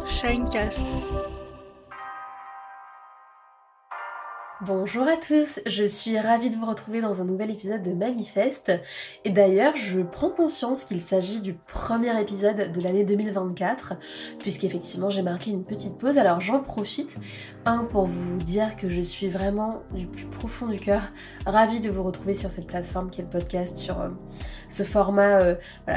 Shinecast. 0.00 1.41
Bonjour 4.64 5.08
à 5.08 5.16
tous, 5.16 5.58
je 5.66 5.82
suis 5.82 6.16
ravie 6.20 6.48
de 6.48 6.54
vous 6.54 6.66
retrouver 6.66 7.00
dans 7.00 7.20
un 7.20 7.24
nouvel 7.24 7.50
épisode 7.50 7.82
de 7.82 7.90
Manifeste. 7.90 8.70
Et 9.24 9.30
d'ailleurs, 9.30 9.76
je 9.76 10.02
prends 10.02 10.30
conscience 10.30 10.84
qu'il 10.84 11.00
s'agit 11.00 11.40
du 11.40 11.54
premier 11.54 12.20
épisode 12.20 12.70
de 12.70 12.80
l'année 12.80 13.02
2024, 13.02 13.94
puisqu'effectivement 14.38 15.10
j'ai 15.10 15.22
marqué 15.22 15.50
une 15.50 15.64
petite 15.64 15.98
pause. 15.98 16.16
Alors 16.16 16.38
j'en 16.38 16.60
profite, 16.60 17.16
un, 17.64 17.78
pour 17.78 18.06
vous 18.06 18.38
dire 18.38 18.76
que 18.76 18.88
je 18.88 19.00
suis 19.00 19.28
vraiment 19.28 19.82
du 19.96 20.06
plus 20.06 20.26
profond 20.26 20.68
du 20.68 20.78
cœur 20.78 21.02
ravie 21.44 21.80
de 21.80 21.90
vous 21.90 22.04
retrouver 22.04 22.34
sur 22.34 22.52
cette 22.52 22.68
plateforme 22.68 23.10
qui 23.10 23.20
est 23.20 23.24
le 23.24 23.30
podcast, 23.30 23.78
sur 23.78 24.00
euh, 24.00 24.10
ce 24.68 24.84
format 24.84 25.40
euh, 25.40 25.56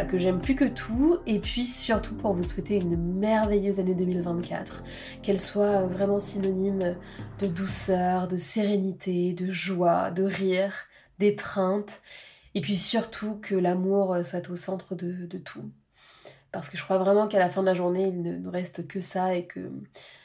que 0.09 0.17
j'aime 0.17 0.41
plus 0.41 0.55
que 0.55 0.65
tout. 0.65 1.17
Et 1.27 1.37
puis 1.37 1.65
surtout 1.65 2.15
pour 2.15 2.33
vous 2.33 2.41
souhaiter 2.41 2.77
une 2.77 2.97
merveilleuse 2.97 3.79
année 3.79 3.93
2024, 3.93 4.81
qu'elle 5.21 5.39
soit 5.39 5.83
euh, 5.83 5.85
vraiment 5.85 6.17
synonyme 6.17 6.95
de 7.37 7.45
douceur, 7.45 8.27
de 8.27 8.37
de 8.57 9.51
joie, 9.51 10.11
de 10.11 10.23
rire, 10.23 10.73
d'étreinte, 11.19 12.01
et 12.53 12.61
puis 12.61 12.77
surtout 12.77 13.35
que 13.35 13.55
l'amour 13.55 14.17
soit 14.23 14.49
au 14.49 14.55
centre 14.55 14.95
de, 14.95 15.37
tout. 15.37 15.69
Parce 16.51 16.69
que 16.69 16.77
je 16.77 16.83
crois 16.83 16.97
vraiment 16.97 17.27
qu'à 17.27 17.39
la 17.39 17.49
fin 17.49 17.61
de 17.61 17.67
la 17.67 17.73
journée, 17.73 18.07
il 18.07 18.21
ne 18.21 18.37
nous 18.37 18.51
reste 18.51 18.87
que 18.87 19.01
ça 19.01 19.35
et 19.35 19.45
que 19.45 19.71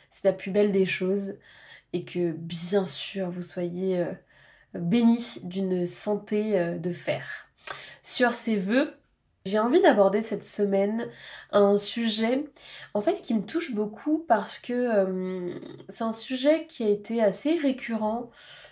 c'est 0.09 0.29
la 0.29 0.33
plus 0.33 0.51
belle 0.51 0.71
des 0.71 0.87
choses 0.87 1.35
et 1.93 2.05
que 2.05 2.31
bien 2.31 2.87
sûr 2.87 3.31
vous 3.31 3.43
soyez 3.43 3.99
euh, 3.99 4.13
bénis 4.75 5.39
d'une 5.43 5.87
santé 5.87 6.59
euh, 6.59 6.79
de 6.79 6.93
fer. 6.93 7.49
Sur 8.03 8.35
ces 8.35 8.57
vœux, 8.57 8.95
j'ai 9.51 9.59
envie 9.59 9.81
d'aborder 9.81 10.23
cette 10.23 10.45
semaine 10.45 11.09
un 11.51 11.77
sujet 11.77 12.45
en 12.95 13.01
fait 13.01 13.21
qui 13.21 13.35
me 13.35 13.43
touche 13.43 13.75
beaucoup 13.75 14.25
parce 14.29 14.59
que 14.59 14.73
euh, 14.73 15.59
c'est 15.89 16.05
un 16.05 16.13
sujet 16.13 16.67
qui 16.69 16.85
a 16.85 16.89
été 16.89 17.23
assez 17.23 17.59
récurrent 17.59 18.31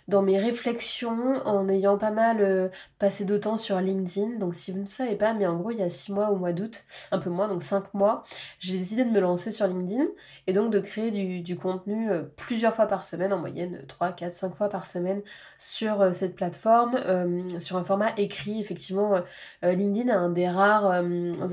dans 0.09 0.23
mes 0.23 0.39
réflexions 0.39 1.37
en 1.45 1.69
ayant 1.69 1.99
pas 1.99 2.11
mal 2.11 2.39
euh, 2.41 2.69
passé 2.99 3.27
de 3.27 3.37
temps 3.37 3.59
sur 3.59 3.79
LinkedIn. 3.79 4.39
Donc 4.39 4.55
si 4.55 4.73
vous 4.73 4.81
ne 4.81 4.87
savez 4.87 5.17
pas, 5.17 5.35
mais 5.35 5.47
en 5.47 5.57
gros 5.57 5.71
il 5.71 5.79
y 5.79 5.83
a 5.83 5.91
6 5.91 6.13
mois 6.13 6.31
au 6.31 6.37
mois 6.37 6.53
d'août, 6.53 6.85
un 7.13 7.19
peu 7.19 7.29
moins, 7.31 7.47
donc 7.47 7.63
5 7.63 7.93
mois, 7.95 8.25
j'ai 8.59 8.79
décidé 8.79 9.05
de 9.05 9.11
me 9.11 9.21
lancer 9.21 9.53
sur 9.53 9.67
LinkedIn 9.67 10.07
et 10.47 10.53
donc 10.55 10.73
de 10.73 10.81
créer 10.81 11.11
du, 11.11 11.57
contenu 11.59 12.11
euh, 12.11 12.23
plusieurs 12.37 12.75
fois 12.75 12.87
par 12.87 13.05
semaine, 13.05 13.33
en 13.33 13.39
moyenne 13.39 13.85
3, 13.87 14.13
4, 14.13 14.33
5 14.33 14.55
fois 14.55 14.69
par 14.71 14.87
semaine 14.87 15.21
sur 15.59 16.01
euh, 16.01 16.13
cette 16.13 16.35
plateforme, 16.35 16.99
sur 17.59 17.77
un 17.77 17.85
format 17.85 18.13
écrit. 18.17 18.61
Effectivement, 18.61 19.21
LinkedIn 19.63 20.09
est 20.09 20.13
un 20.13 20.31
des 20.31 20.49
rares 20.49 21.03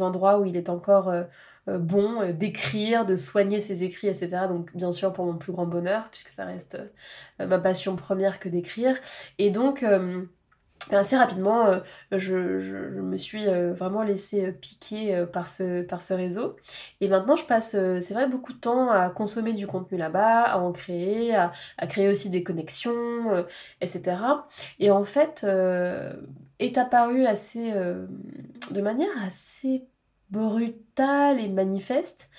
endroits 0.02 0.40
où 0.40 0.45
il 0.45 0.56
est 0.56 0.69
encore 0.69 1.12
bon 1.68 2.22
euh, 2.22 2.32
d'écrire, 2.32 3.06
de 3.06 3.16
soigner 3.16 3.60
ses 3.60 3.84
écrits, 3.84 4.08
etc. 4.08 4.30
Donc 4.48 4.76
bien 4.76 4.92
sûr 4.92 5.14
pour 5.14 5.26
mon 5.26 5.38
plus 5.38 5.52
grand 5.52 5.66
bonheur, 5.66 6.10
puisque 6.12 6.30
ça 6.30 6.46
reste 6.46 6.78
euh, 7.40 7.48
ma 7.48 7.60
passion 7.60 7.96
première 7.96 8.40
que 8.40 8.50
d'écrire. 8.50 8.96
Et 9.40 9.50
donc 9.50 9.84
assez 10.92 11.18
rapidement, 11.18 11.82
je, 12.12 12.36
me 12.36 13.18
suis 13.18 13.46
vraiment 13.48 14.04
laissé 14.04 14.52
piquer 14.52 15.26
par, 15.34 15.48
ce, 15.48 15.82
par 15.82 16.02
ce 16.02 16.14
réseau. 16.14 16.56
Et 17.02 17.08
maintenant, 17.08 17.36
je 17.36 17.46
passe, 17.46 17.72
c'est 17.72 18.14
vrai, 18.14 18.28
beaucoup 18.28 18.54
de 18.54 18.60
temps 18.60 18.92
à 18.92 19.10
consommer 19.10 19.54
du 19.54 19.66
contenu 19.66 19.98
là-bas, 19.98 20.44
à 20.44 20.60
en 20.60 20.72
créer, 20.72 21.36
à, 21.36 21.52
à, 21.78 21.88
créer 21.88 22.08
aussi 22.08 22.30
des 22.30 22.44
connexions, 22.44 23.46
etc. 23.82 24.18
Et 24.80 24.92
en 24.92 25.04
fait, 25.04 25.46
est 26.60 26.78
apparu 26.78 27.26
assez, 27.26 27.74
de 27.74 28.82
manière 28.82 29.10
assez 29.26 29.88
brutal 30.30 31.40
et 31.40 31.50
manifeste, 31.50 32.30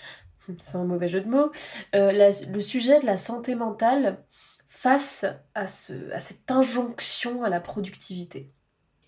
c'est 0.63 0.77
un 0.77 0.85
mauvais 0.85 1.09
jeu 1.09 1.21
de 1.21 1.29
mots, 1.29 1.51
euh, 1.95 2.33
le 2.49 2.61
sujet 2.61 3.01
de 3.01 3.07
la 3.07 3.17
santé 3.17 3.55
mentale 3.55 4.23
face 4.69 5.25
à, 5.55 5.67
ce, 5.67 6.13
à 6.13 6.21
cette 6.21 6.51
injonction 6.51 7.43
à 7.43 7.49
la 7.49 7.61
productivité. 7.61 8.51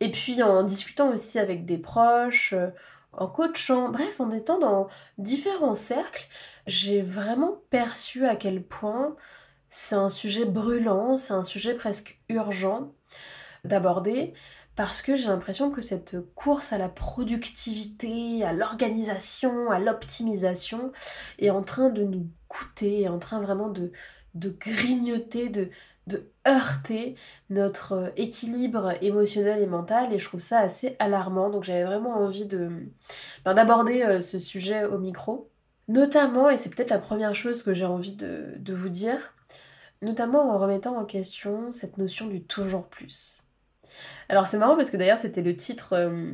Et 0.01 0.11
puis 0.11 0.43
en 0.43 0.63
discutant 0.63 1.11
aussi 1.11 1.39
avec 1.39 1.65
des 1.65 1.79
proches, 1.79 2.53
euh, 2.53 2.69
en 3.13 3.27
coachant, 3.27 3.89
bref, 3.89 4.21
en 4.21 4.31
étant 4.31 4.59
dans 4.59 4.89
différents 5.19 5.75
cercles, 5.75 6.29
j'ai 6.67 7.03
vraiment 7.03 7.61
perçu 7.71 8.27
à 8.27 8.37
quel 8.37 8.63
point 8.63 9.17
c'est 9.71 9.97
un 9.97 10.09
sujet 10.09 10.45
brûlant, 10.45 11.17
c'est 11.17 11.35
un 11.35 11.45
sujet 11.45 11.75
presque 11.75 12.19
urgent 12.29 12.93
d'aborder, 13.65 14.35
parce 14.79 15.03
que 15.03 15.17
j'ai 15.17 15.27
l'impression 15.27 15.73
que 15.73 15.83
cette 15.83 16.17
course 16.37 16.73
à 16.73 16.79
la 16.79 16.89
productivité, 16.89 18.45
à 18.45 18.53
l'organisation, 18.53 19.73
à 19.73 19.81
l'optimisation 19.81 20.93
est 21.41 21.51
en 21.51 21.63
train 21.63 21.91
de 21.91 22.05
nous 22.05 22.29
coûter, 22.47 23.03
est 23.03 23.09
en 23.09 23.19
train 23.19 23.41
vraiment 23.41 23.71
de, 23.71 23.91
grignoter, 24.37 25.49
de, 25.49 25.71
heurter 26.47 27.17
notre 27.51 28.13
équilibre 28.17 28.93
émotionnel 29.03 29.61
et 29.61 29.67
mental. 29.67 30.13
Et 30.13 30.21
je 30.21 30.27
trouve 30.27 30.39
ça 30.39 30.61
assez 30.61 30.95
alarmant. 31.01 31.51
Donc 31.51 31.65
j'avais 31.65 31.83
vraiment 31.83 32.15
envie 32.15 32.47
de 32.47 32.71
ben, 33.45 33.55
d'aborder 33.55 34.05
euh, 34.05 34.21
ce 34.21 34.39
sujet 34.39 34.85
au 34.85 34.99
micro. 34.99 35.51
Notamment 35.89 36.51
et 36.51 36.57
c'est 36.57 36.73
peut-être 36.73 36.91
la 36.91 37.01
première 37.01 37.35
chose 37.35 37.65
que 37.65 37.75
j'ai 37.75 37.85
envie 37.85 38.15
de 38.15 38.73
vous 38.73 38.91
dire 38.91 39.35
notamment 40.03 40.53
en 40.53 40.57
remettant 40.57 40.97
en 40.97 41.05
question 41.05 41.73
cette 41.73 41.99
notion 41.99 42.29
du 42.29 42.45
toujours 42.45 42.89
plus 42.89 43.48
alors 44.29 44.47
c'est 44.47 44.59
marrant 44.59 44.77
parce 44.77 44.91
que 44.91 44.97
d'ailleurs 44.97 45.19
c'était 45.19 45.43
le 45.43 45.57
titre 45.57 45.95
euh, 45.95 46.31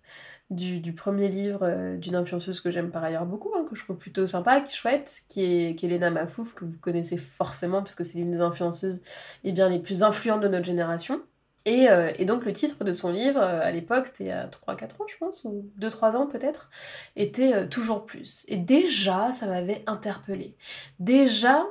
du, 0.50 0.92
premier 0.92 1.28
livre 1.28 1.60
euh, 1.62 1.96
d'une 1.96 2.14
influenceuse 2.14 2.60
que 2.60 2.70
j'aime 2.70 2.90
par 2.90 3.04
ailleurs 3.04 3.26
beaucoup, 3.26 3.50
hein, 3.56 3.64
que 3.68 3.74
je 3.74 3.82
trouve 3.84 3.96
plutôt 3.96 4.26
sympa, 4.26 4.60
qui 4.60 4.76
chouette, 4.76 5.22
qui 5.28 5.44
est, 5.44 5.74
qui 5.74 5.88
Mafouf, 5.88 6.54
que 6.54 6.64
vous 6.64 6.78
connaissez 6.78 7.16
forcément 7.16 7.82
puisque 7.82 8.04
c'est 8.04 8.18
l'une 8.18 8.30
des 8.30 8.40
influenceuses 8.40 9.02
eh 9.44 9.52
les 9.52 9.78
plus 9.78 10.02
influentes 10.02 10.42
de 10.42 10.48
notre 10.48 10.66
génération. 10.66 11.20
Et, 11.64 11.88
euh, 11.88 12.12
donc 12.24 12.44
le 12.44 12.52
titre 12.52 12.82
de 12.82 12.90
son 12.90 13.12
livre, 13.12 13.40
à 13.40 13.70
l'époque, 13.70 14.08
c'était 14.08 14.32
a 14.32 14.48
3-4 14.48 15.00
ans 15.00 15.06
je 15.08 15.16
pense, 15.16 15.44
ou 15.44 15.70
2-3 15.78 16.16
ans 16.16 16.26
peut-être, 16.26 16.70
était 17.14 17.68
Toujours 17.68 18.04
plus. 18.04 18.44
Et 18.48 18.56
déjà, 18.56 19.30
ça 19.32 19.46
m'avait 19.46 19.84
interpellée. 19.86 20.56
Déjà, 20.98 21.64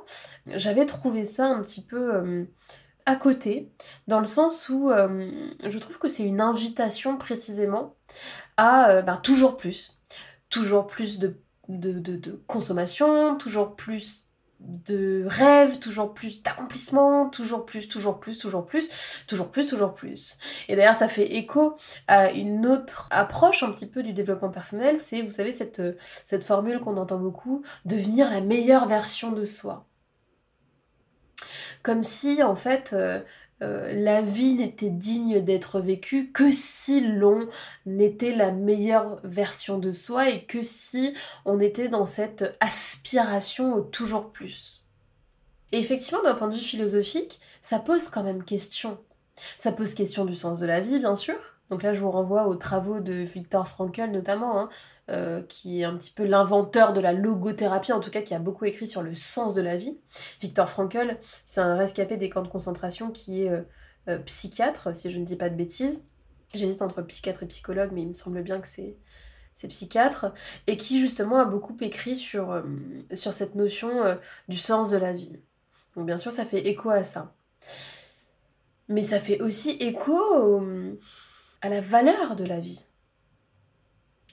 j'avais 0.48 0.86
trouvé 0.86 1.26
ça 1.26 1.46
un 1.46 1.62
petit 1.62 1.84
peu 1.84 2.48
à 3.12 3.18
côté, 3.18 3.70
dans 4.08 4.22
le 4.22 4.26
sens 4.26 4.70
où 4.70 4.90
euh, 4.90 5.30
je 5.66 5.78
trouve 5.80 6.00
que 6.00 6.08
c'est 6.08 6.24
une 6.24 6.40
invitation 6.40 7.18
précisément 7.18 7.96
à 8.56 8.90
euh, 8.90 9.02
bah, 9.02 9.20
toujours 9.22 9.58
plus, 9.58 10.00
toujours 10.50 10.88
plus 10.88 11.20
de, 11.20 11.36
consommation, 12.48 13.36
toujours 13.36 13.76
plus 13.76 14.28
de 14.62 15.26
rêves, 15.28 15.80
toujours 15.80 16.14
plus 16.14 16.42
d'accomplissement, 16.42 17.28
toujours 17.28 17.66
plus, 17.66 17.90
toujours 17.90 18.22
plus, 18.22 18.38
toujours 18.38 18.66
plus, 18.66 18.88
toujours 19.28 19.52
plus, 19.52 19.68
toujours 19.68 19.94
plus. 19.94 20.38
Et 20.70 20.78
d'ailleurs, 20.78 20.96
ça 20.96 21.10
fait 21.10 21.36
écho 21.36 21.76
à 22.08 22.32
une 22.32 22.66
autre 22.66 23.10
approche 23.12 23.62
un 23.62 23.74
petit 23.74 23.88
peu 23.88 24.04
du 24.04 24.14
développement 24.14 24.52
personnel, 24.52 25.02
c'est, 25.02 25.22
vous 25.22 25.32
savez, 25.32 25.52
cette, 25.52 25.82
cette 26.24 26.46
formule 26.46 26.80
qu'on 26.80 26.96
entend 26.96 27.18
beaucoup, 27.18 27.62
devenir 27.84 28.30
la 28.32 28.40
meilleure 28.40 28.88
version 28.88 29.34
de 29.34 29.44
soi 29.44 29.86
comme 31.84 32.04
si 32.04 32.44
en 32.44 32.56
fait 32.56 32.94
euh, 32.94 33.22
euh, 33.62 33.94
la 33.94 34.22
vie 34.22 34.56
n'était 34.56 34.90
digne 34.90 35.42
d'être 35.42 35.80
vécue 35.80 36.32
que 36.32 36.52
si 36.52 37.02
l'on 37.02 37.48
était 38.00 38.36
la 38.36 38.52
meilleure 38.52 39.20
version 39.24 39.78
de 39.78 39.92
soi 39.92 40.30
et 40.30 40.46
que 40.46 40.64
si 40.64 41.14
on 41.46 41.60
était 41.60 41.88
dans 41.88 42.06
cette 42.06 42.56
aspiration 42.60 43.76
au 43.76 43.82
toujours 43.82 44.32
plus. 44.32 44.84
Et 45.72 45.80
effectivement, 45.80 46.24
d'un 46.24 46.34
point 46.34 46.48
de 46.48 46.54
vue 46.54 46.60
philosophique, 46.60 47.40
ça 47.62 47.80
pose 47.80 48.10
quand 48.10 48.24
même 48.24 48.44
question. 48.44 48.98
Ça 49.56 49.72
pose 49.72 49.94
question 49.94 50.26
du 50.26 50.36
sens 50.36 50.60
de 50.60 50.66
la 50.66 50.82
vie, 50.82 51.00
bien 51.00 51.16
sûr. 51.16 51.36
Donc 51.70 51.84
là, 51.84 51.94
je 51.94 52.02
vous 52.02 52.12
renvoie 52.12 52.48
aux 52.48 52.56
travaux 52.56 53.00
de 53.00 53.14
Viktor 53.14 53.68
Frankl 53.68 54.12
notamment, 54.12 54.60
hein, 54.60 54.70
euh, 55.12 55.42
qui 55.42 55.82
est 55.82 55.84
un 55.84 55.98
petit 55.98 56.12
peu 56.12 56.24
l'inventeur 56.24 56.94
de 56.94 57.02
la 57.02 57.12
logothérapie, 57.12 57.92
en 57.92 58.00
tout 58.00 58.12
cas 58.12 58.22
qui 58.22 58.34
a 58.34 58.40
beaucoup 58.40 58.64
écrit 58.64 58.88
sur 58.88 59.02
le 59.04 59.14
sens 59.14 59.54
de 59.54 59.62
la 59.62 59.76
vie. 59.76 60.00
Victor 60.40 60.70
Frankl, 60.70 61.18
c'est 61.44 61.60
un 61.60 61.76
rescapé 61.76 62.16
des 62.16 62.30
camps 62.30 62.44
de 62.44 62.48
concentration 62.48 63.12
qui 63.12 63.44
est 63.44 63.50
euh, 63.50 63.62
euh, 64.08 64.18
psychiatre, 64.20 64.96
si 64.96 65.12
je 65.12 65.20
ne 65.20 65.26
dis 65.26 65.36
pas 65.36 65.50
de 65.50 65.56
bêtises. 65.56 66.08
J'hésite 66.54 66.82
entre 66.82 67.02
psychiatre 67.02 67.44
et 67.44 67.48
psychologue, 67.48 67.90
mais 67.92 68.04
il 68.04 68.08
me 68.08 68.14
semble 68.14 68.42
bien 68.42 68.62
que 68.62 68.68
c'est 68.68 68.98
c'est 69.54 69.68
psychiatre, 69.68 70.34
et 70.66 70.78
qui 70.78 71.02
justement 71.02 71.38
a 71.40 71.46
beaucoup 71.46 71.76
écrit 71.82 72.16
sur, 72.16 72.64
sur 73.14 73.34
cette 73.34 73.56
notion 73.56 74.18
du 74.48 74.58
sens 74.58 74.92
de 74.92 74.98
la 74.98 75.12
vie. 75.12 75.36
Donc 75.96 76.06
bien 76.06 76.16
sûr, 76.16 76.32
ça 76.32 76.46
fait 76.46 76.68
écho 76.68 76.90
à 76.90 77.04
ça. 77.04 77.36
Mais 78.88 79.04
ça 79.04 79.20
fait 79.20 79.42
aussi 79.42 79.72
écho 79.72 80.62
à 81.62 81.68
la 81.68 81.82
valeur 81.82 82.38
de 82.38 82.46
la 82.46 82.62
vie. 82.62 82.86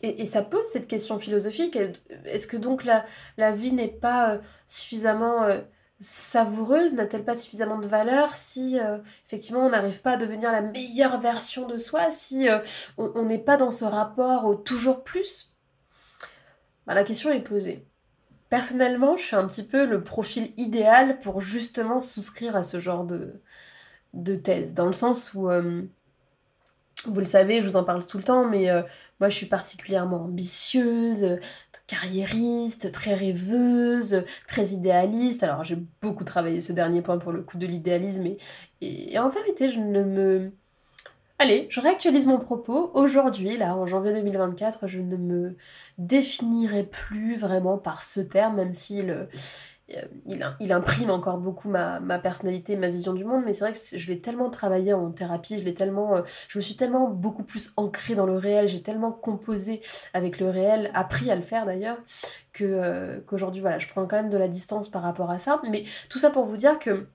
Et, 0.02 0.26
ça 0.26 0.42
pose 0.42 0.64
cette 0.64 0.86
question 0.86 1.18
philosophique. 1.18 1.76
Est-ce 2.24 2.46
que 2.46 2.56
donc 2.56 2.84
la, 2.84 3.52
vie 3.52 3.72
n'est 3.72 3.88
pas 3.88 4.34
euh, 4.34 4.38
suffisamment 4.66 5.44
euh, 5.44 5.60
savoureuse, 6.00 6.94
n'a-t-elle 6.94 7.24
pas 7.24 7.34
suffisamment 7.34 7.78
de 7.78 7.88
valeur 7.88 8.36
si 8.36 8.78
euh, 8.78 8.98
effectivement 9.26 9.66
on 9.66 9.70
n'arrive 9.70 10.00
pas 10.00 10.12
à 10.12 10.16
devenir 10.16 10.52
la 10.52 10.62
meilleure 10.62 11.20
version 11.20 11.66
de 11.66 11.76
soi, 11.76 12.10
si 12.10 12.46
on 12.96 13.24
n'est 13.24 13.38
pas 13.38 13.56
dans 13.56 13.72
ce 13.72 13.84
rapport 13.84 14.44
au 14.44 14.54
toujours 14.54 15.02
plus? 15.02 15.56
Bah, 16.86 16.94
La 16.94 17.04
question 17.04 17.30
est 17.32 17.40
posée. 17.40 17.84
Personnellement, 18.48 19.16
je 19.18 19.24
suis 19.24 19.36
un 19.36 19.46
petit 19.46 19.66
peu 19.66 19.84
le 19.84 20.02
profil 20.02 20.52
idéal 20.56 21.18
pour 21.18 21.42
justement 21.42 22.00
souscrire 22.00 22.56
à 22.56 22.62
ce 22.62 22.80
genre 22.80 23.04
de, 23.04 24.36
thèse, 24.36 24.72
dans 24.72 24.86
le 24.86 24.94
sens 24.94 25.34
où, 25.34 25.50
euh, 25.50 25.82
vous 27.06 27.18
le 27.18 27.24
savez, 27.24 27.60
je 27.60 27.66
vous 27.66 27.76
en 27.76 27.84
parle 27.84 28.04
tout 28.06 28.18
le 28.18 28.24
temps, 28.24 28.46
mais 28.46 28.70
euh, 28.70 28.82
moi 29.20 29.28
je 29.28 29.36
suis 29.36 29.46
particulièrement 29.46 30.24
ambitieuse, 30.24 31.38
carriériste, 31.86 32.92
très 32.92 33.14
rêveuse, 33.14 34.24
très 34.46 34.68
idéaliste. 34.68 35.42
Alors 35.42 35.64
j'ai 35.64 35.78
beaucoup 36.02 36.24
travaillé 36.24 36.60
ce 36.60 36.72
dernier 36.72 37.02
point 37.02 37.18
pour 37.18 37.32
le 37.32 37.42
coup 37.42 37.58
de 37.58 37.66
l'idéalisme, 37.66 38.26
et, 38.26 38.38
et 38.80 39.18
en 39.18 39.28
vérité, 39.28 39.68
je 39.68 39.80
ne 39.80 40.02
me 40.02 40.52
Allez, 41.40 41.68
je 41.70 41.80
réactualise 41.80 42.26
mon 42.26 42.40
propos. 42.40 42.90
Aujourd'hui, 42.94 43.56
là, 43.56 43.76
en 43.76 43.86
janvier 43.86 44.12
2024, 44.12 44.88
je 44.88 44.98
ne 44.98 45.16
me 45.16 45.56
définirai 45.96 46.82
plus 46.82 47.36
vraiment 47.36 47.78
par 47.78 48.02
ce 48.02 48.18
terme, 48.18 48.56
même 48.56 48.74
s'il 48.74 49.28
euh, 49.96 50.02
il, 50.60 50.72
imprime 50.72 51.08
encore 51.08 51.38
beaucoup 51.38 51.70
ma, 51.70 52.18
personnalité, 52.18 52.76
ma 52.76 52.88
vision 52.90 53.14
du 53.14 53.24
monde, 53.24 53.44
mais 53.46 53.54
c'est 53.54 53.64
vrai 53.64 53.72
que 53.72 53.98
je 53.98 54.06
l'ai 54.10 54.20
tellement 54.20 54.50
travaillé 54.50 54.92
en 54.92 55.10
thérapie, 55.10 55.58
je 55.58 55.64
l'ai 55.64 55.72
tellement, 55.72 56.16
euh, 56.16 56.22
je 56.48 56.58
me 56.58 56.62
suis 56.62 56.76
tellement 56.76 57.08
beaucoup 57.08 57.42
plus 57.42 57.72
ancrée 57.78 58.14
dans 58.14 58.26
le 58.26 58.36
réel, 58.36 58.68
j'ai 58.68 58.82
tellement 58.82 59.12
composé 59.12 59.80
avec 60.12 60.40
le 60.40 60.50
réel, 60.50 60.90
appris 60.92 61.30
à 61.30 61.36
le 61.36 61.42
faire 61.42 61.64
d'ailleurs, 61.64 61.96
que 62.52 62.64
euh, 62.64 63.20
qu'aujourd'hui, 63.26 63.62
voilà, 63.62 63.78
je 63.78 63.88
prends 63.88 64.06
quand 64.06 64.16
même 64.16 64.30
de 64.30 64.36
la 64.36 64.48
distance 64.48 64.90
par 64.90 65.02
rapport 65.02 65.30
à 65.30 65.38
ça. 65.38 65.62
Mais 65.70 65.84
tout 66.10 66.18
ça 66.18 66.28
pour 66.28 66.44
vous 66.44 66.58
dire 66.58 66.78
que 66.78 67.06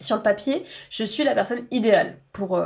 sur 0.00 0.16
le 0.16 0.22
papier, 0.22 0.64
je 0.90 1.02
suis 1.02 1.24
la 1.24 1.34
personne 1.34 1.66
idéale 1.72 2.18
pour 2.32 2.60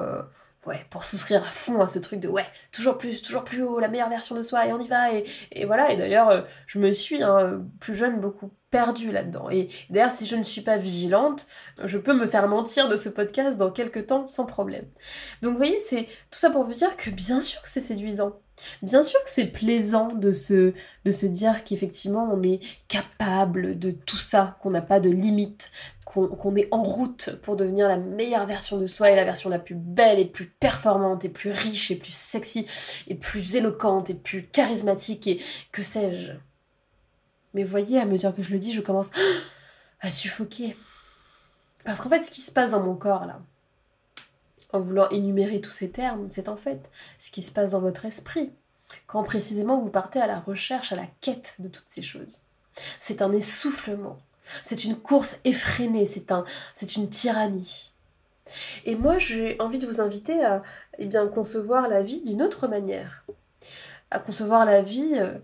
pour 0.91 1.05
souscrire 1.05 1.43
à 1.43 1.51
fond 1.51 1.81
à 1.81 1.87
ce 1.87 1.99
truc 1.99 2.21
de 2.21 2.29
ouais, 2.29 2.47
toujours 2.73 2.99
plus, 2.99 3.23
toujours 3.23 3.45
plus 3.45 3.63
haut, 3.63 3.79
la 3.79 3.89
meilleure 3.89 4.09
version 4.09 4.35
de 4.35 4.43
soi, 4.43 4.67
et 4.67 4.73
on 4.73 4.81
y 4.81 4.89
va, 4.89 5.13
et, 5.13 5.65
voilà. 5.65 5.93
Et 5.93 5.97
d'ailleurs, 5.97 6.31
euh, 6.31 6.43
je 6.67 6.79
me 6.79 6.93
suis, 6.93 7.23
hein, 7.23 7.63
plus 7.81 7.95
jeune, 7.95 8.21
beaucoup 8.21 8.51
perdue 8.71 9.13
là-dedans. 9.13 9.49
Et 9.51 9.69
d'ailleurs, 9.91 10.11
si 10.11 10.27
je 10.27 10.37
ne 10.37 10.43
suis 10.43 10.61
pas 10.61 10.77
vigilante, 10.77 11.47
je 11.85 11.99
peux 11.99 12.13
me 12.13 12.27
faire 12.27 12.49
mentir 12.49 12.89
de 12.89 12.97
ce 12.97 13.09
podcast 13.09 13.57
dans 13.57 13.71
quelques 13.71 14.07
temps 14.07 14.27
sans 14.27 14.47
problème. 14.47 14.85
Donc 15.43 15.53
vous 15.53 15.59
voyez, 15.59 15.81
c'est 15.81 16.05
tout 16.31 16.39
ça 16.39 16.51
pour 16.51 16.65
vous 16.65 16.75
dire 16.75 16.97
que 16.97 17.11
bien 17.11 17.41
sûr 17.41 17.63
que 17.63 17.69
c'est 17.69 17.81
séduisant. 17.81 18.39
Bien 18.83 19.03
sûr 19.03 19.23
que 19.23 19.31
c'est 19.31 19.47
plaisant 19.47 20.09
de 20.09 20.33
se, 20.33 20.73
de 21.05 21.11
se 21.11 21.27
dire 21.27 21.65
qu'effectivement 21.65 22.29
on 22.31 22.43
est 22.43 22.61
capable 22.89 23.79
de 23.79 23.93
tout 23.93 24.17
ça, 24.17 24.59
qu'on 24.61 24.71
n'a 24.71 24.83
pas 24.83 25.01
de 25.01 25.11
limite, 25.11 25.71
qu'on 26.09 26.57
est 26.57 26.69
en 26.71 26.83
route 26.83 27.37
pour 27.43 27.57
devenir 27.57 27.87
la 27.87 27.99
meilleure 27.99 28.47
version 28.47 28.79
de 28.79 28.87
soi 28.87 29.11
et 29.11 29.17
la 29.17 29.25
version 29.25 29.51
la 29.51 29.59
plus 29.59 29.75
belle 29.75 30.19
et 30.19 30.25
plus 30.25 30.47
performante 30.47 31.25
et 31.27 31.29
plus 31.29 31.51
riche 31.51 31.91
et 31.91 31.97
plus 31.97 32.15
sexy 32.15 32.67
et 33.09 33.15
plus 33.15 33.57
éloquente 33.57 34.09
et 34.09 34.15
plus 34.15 34.47
charismatique 34.47 35.27
et 35.27 35.41
que 35.71 35.83
sais-je. 35.83 36.33
Mais 37.53 37.63
voyez, 37.63 37.99
à 37.99 38.07
mesure 38.07 38.35
que 38.35 38.43
je 38.43 38.53
le 38.53 38.59
dis, 38.59 38.73
je 38.73 38.81
commence 38.81 39.11
à 40.01 40.09
suffoquer. 40.09 40.77
Parce 41.85 42.01
qu'en 42.01 42.09
fait, 42.09 42.23
ce 42.23 42.31
qui 42.31 42.41
se 42.41 42.53
passe 42.53 42.71
dans 42.71 42.83
mon 42.83 42.95
corps 42.95 43.27
là, 43.27 43.41
en 44.73 44.81
voulant 44.81 45.09
énumérer 45.11 45.61
tous 45.61 45.71
ces 45.71 45.91
termes, 45.91 46.29
c'est 46.29 46.49
en 46.49 46.57
fait 46.57 46.91
ce 47.19 47.31
qui 47.31 47.43
se 47.43 47.53
passe 47.53 47.73
dans 47.73 47.81
votre 47.81 48.07
esprit, 48.07 48.51
quand 49.07 49.23
précisément 49.25 49.79
vous 49.79 49.91
partez 49.91 50.21
à 50.21 50.27
la 50.27 50.41
recherche, 50.41 50.93
à 50.93 50.97
la 50.97 51.07
quête 51.21 51.55
de 51.59 51.69
toutes 51.69 51.89
ces 51.89 52.03
choses. 52.03 52.39
C'est 52.99 53.23
un 53.23 53.33
essoufflement, 53.33 54.19
c'est 54.65 54.85
une 54.85 54.97
course 54.97 55.41
effrénée, 55.45 56.05
c'est 56.05 56.33
un, 56.33 56.45
c'est 56.75 56.97
une 56.97 57.09
tyrannie. 57.09 57.93
Et 58.87 58.95
moi, 58.95 59.19
j'ai 59.19 59.61
envie 59.61 59.79
de 59.79 59.87
vous 59.87 60.01
inviter 60.01 60.43
à 60.45 60.63
eh 60.99 61.07
bien, 61.07 61.27
concevoir 61.29 61.89
la 61.89 62.03
vie 62.03 62.23
d'une 62.23 62.43
autre 62.43 62.67
manière, 62.67 63.25
à 64.11 64.19
concevoir 64.19 64.65
la 64.65 64.81
vie 64.81 65.15
euh, 65.15 65.35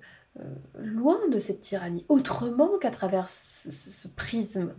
euh, 0.41 0.43
loin 0.79 1.19
de 1.31 1.39
cette 1.39 1.61
tyrannie, 1.61 2.05
autrement 2.09 2.79
qu'à 2.79 2.91
travers 2.91 3.29
ce 3.29 4.09
prisme 4.09 4.73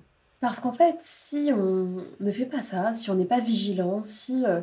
parce 0.45 0.59
qu'en 0.59 0.71
fait, 0.71 0.97
si 0.99 1.49
on 1.51 2.05
ne 2.19 2.31
fait 2.31 2.45
pas 2.45 2.61
ça, 2.61 2.93
si 2.93 3.09
on 3.09 3.15
n'est 3.15 3.25
pas 3.25 3.39
vigilant, 3.39 4.03
si 4.03 4.45
euh, 4.45 4.61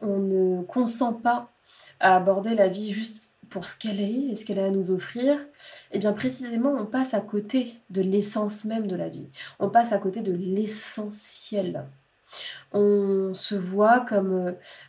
on 0.00 0.18
ne 0.18 0.62
consent 0.62 1.14
pas 1.14 1.50
à 1.98 2.14
aborder 2.14 2.54
la 2.54 2.68
vie 2.68 2.92
juste 2.92 3.34
pour 3.56 3.66
ce 3.66 3.78
qu'elle 3.78 4.02
est 4.02 4.28
et 4.28 4.34
ce 4.34 4.44
qu'elle 4.44 4.58
a 4.58 4.66
à 4.66 4.70
nous 4.70 4.90
offrir, 4.90 5.34
et 5.34 5.46
eh 5.92 5.98
bien 5.98 6.12
précisément 6.12 6.74
on 6.76 6.84
passe 6.84 7.14
à 7.14 7.22
côté 7.22 7.72
de 7.88 8.02
l'essence 8.02 8.66
même 8.66 8.86
de 8.86 8.94
la 8.94 9.08
vie. 9.08 9.28
On 9.58 9.70
passe 9.70 9.94
à 9.94 9.98
côté 9.98 10.20
de 10.20 10.32
l'essentiel. 10.32 11.86
On 12.74 13.32
se 13.32 13.54
voit 13.54 14.00
comme 14.00 14.34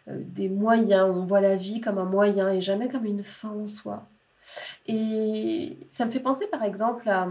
euh, 0.10 0.20
des 0.20 0.50
moyens, 0.50 1.10
on 1.10 1.24
voit 1.24 1.40
la 1.40 1.56
vie 1.56 1.80
comme 1.80 1.98
un 1.98 2.04
moyen 2.04 2.52
et 2.52 2.60
jamais 2.60 2.90
comme 2.90 3.06
une 3.06 3.24
fin 3.24 3.52
en 3.52 3.68
soi. 3.68 4.06
Et 4.86 5.78
ça 5.90 6.04
me 6.04 6.12
fait 6.12 6.20
penser 6.20 6.46
par 6.48 6.64
exemple 6.64 7.08
à 7.08 7.26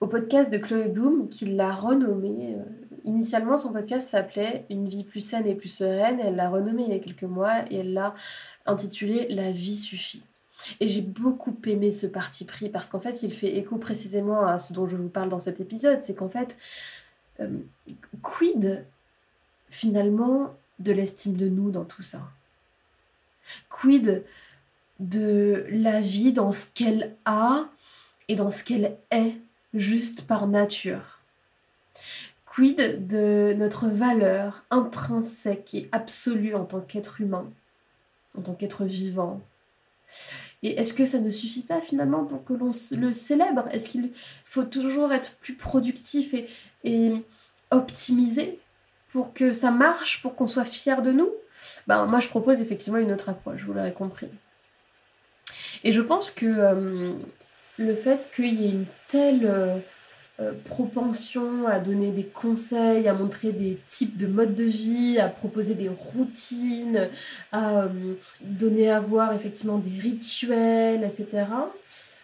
au 0.00 0.06
podcast 0.06 0.52
de 0.52 0.58
Chloé 0.58 0.88
Bloom 0.88 1.28
qui 1.28 1.46
l'a 1.46 1.74
renommé. 1.74 2.54
Euh, 2.54 2.62
initialement, 3.04 3.56
son 3.56 3.72
podcast 3.72 4.08
s'appelait 4.08 4.64
Une 4.70 4.88
vie 4.88 5.04
plus 5.04 5.20
saine 5.20 5.46
et 5.46 5.54
plus 5.54 5.68
sereine. 5.68 6.20
Elle 6.20 6.36
l'a 6.36 6.48
renommé 6.48 6.84
il 6.84 6.92
y 6.92 6.96
a 6.96 7.00
quelques 7.00 7.24
mois 7.24 7.64
et 7.70 7.76
elle 7.76 7.92
l'a 7.92 8.14
intitulé 8.66 9.28
La 9.28 9.50
vie 9.50 9.76
suffit. 9.76 10.22
Et 10.80 10.86
j'ai 10.86 11.02
beaucoup 11.02 11.56
aimé 11.66 11.90
ce 11.90 12.06
parti 12.06 12.44
pris 12.44 12.68
parce 12.68 12.88
qu'en 12.88 13.00
fait, 13.00 13.22
il 13.22 13.32
fait 13.32 13.56
écho 13.56 13.76
précisément 13.76 14.46
à 14.46 14.58
ce 14.58 14.72
dont 14.72 14.86
je 14.86 14.96
vous 14.96 15.08
parle 15.08 15.28
dans 15.28 15.38
cet 15.38 15.60
épisode. 15.60 16.00
C'est 16.00 16.14
qu'en 16.14 16.28
fait, 16.28 16.56
euh, 17.40 17.48
quid 18.22 18.84
finalement 19.70 20.54
de 20.78 20.92
l'estime 20.92 21.36
de 21.36 21.48
nous 21.48 21.70
dans 21.70 21.84
tout 21.84 22.02
ça? 22.02 22.22
Quid 23.68 24.24
de 25.00 25.64
la 25.70 26.00
vie 26.00 26.32
dans 26.32 26.52
ce 26.52 26.66
qu'elle 26.74 27.14
a 27.24 27.66
et 28.28 28.34
dans 28.34 28.50
ce 28.50 28.64
qu'elle 28.64 28.96
est? 29.10 29.36
Juste 29.74 30.26
par 30.26 30.46
nature. 30.46 31.20
Quid 32.46 33.06
de 33.06 33.54
notre 33.56 33.88
valeur 33.88 34.64
intrinsèque 34.70 35.74
et 35.74 35.88
absolue 35.92 36.54
en 36.54 36.64
tant 36.64 36.80
qu'être 36.80 37.20
humain, 37.20 37.50
en 38.36 38.42
tant 38.42 38.54
qu'être 38.54 38.84
vivant? 38.84 39.40
Et 40.62 40.80
est-ce 40.80 40.94
que 40.94 41.06
ça 41.06 41.20
ne 41.20 41.30
suffit 41.30 41.62
pas 41.62 41.80
finalement 41.80 42.24
pour 42.24 42.44
que 42.44 42.52
l'on 42.52 42.70
le 42.96 43.12
célèbre? 43.12 43.68
Est-ce 43.70 43.88
qu'il 43.88 44.10
faut 44.44 44.64
toujours 44.64 45.12
être 45.12 45.36
plus 45.36 45.54
productif 45.54 46.34
et, 46.84 47.12
optimisé 47.70 48.58
pour 49.08 49.34
que 49.34 49.52
ça 49.52 49.70
marche, 49.70 50.22
pour 50.22 50.34
qu'on 50.34 50.46
soit 50.46 50.64
fier 50.64 51.02
de 51.02 51.12
nous? 51.12 51.30
Ben, 51.86 52.06
Moi, 52.06 52.20
je 52.20 52.28
propose 52.28 52.60
effectivement 52.60 52.98
une 52.98 53.12
autre 53.12 53.28
approche, 53.28 53.62
vous 53.64 53.72
l'aurez 53.72 53.92
compris. 53.92 54.28
Et 55.84 55.92
je 55.92 56.00
pense 56.00 56.30
que 56.30 56.46
euh, 56.46 57.12
le 57.78 57.94
fait 57.94 58.28
qu'il 58.34 58.60
y 58.60 58.66
ait 58.66 58.70
une 58.70 58.86
telle 59.06 59.46
euh, 59.46 59.78
euh, 60.40 60.52
propension 60.64 61.66
à 61.66 61.78
donner 61.78 62.10
des 62.10 62.24
conseils, 62.24 63.08
à 63.08 63.14
montrer 63.14 63.52
des 63.52 63.78
types 63.86 64.16
de 64.16 64.26
modes 64.26 64.54
de 64.54 64.64
vie, 64.64 65.18
à 65.18 65.28
proposer 65.28 65.74
des 65.74 65.88
routines, 65.88 67.08
à 67.52 67.82
euh, 67.82 67.88
donner 68.40 68.90
à 68.90 69.00
voir 69.00 69.32
effectivement 69.32 69.78
des 69.78 70.00
rituels, 70.00 71.04
etc. 71.04 71.46